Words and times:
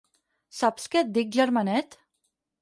Saps 0.59 0.89
què 0.95 1.03
et 1.05 1.11
dic, 1.19 1.29
germanet? 1.37 1.95